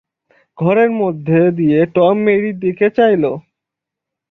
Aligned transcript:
ঘরের 0.57 0.91
মধ্যে 1.01 1.39
দিয়ে 1.51 1.79
টম 1.95 2.15
মেরির 2.25 2.57
দিকে 2.59 2.87
চাইল। 2.97 3.23